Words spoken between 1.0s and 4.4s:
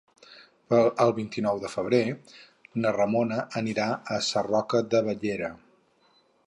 El vint-i-nou de febrer na Ramona anirà a